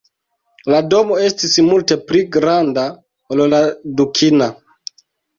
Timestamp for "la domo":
0.73-1.17